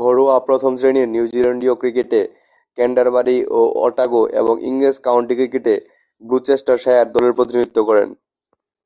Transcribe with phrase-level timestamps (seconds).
[0.00, 2.20] ঘরোয়া প্রথম-শ্রেণীর নিউজিল্যান্ডীয় ক্রিকেটে
[2.78, 5.74] ক্যান্টারবারি ও ওতাগো এবং ইংরেজ কাউন্টি ক্রিকেটে
[6.22, 8.08] গ্লুচেস্টারশায়ার দলের প্রতিনিধিত্ব করেন।